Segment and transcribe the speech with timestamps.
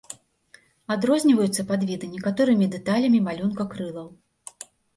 [0.95, 4.13] Адрозніваюцца падвіды некаторымі дэталямі малюнка крылаў.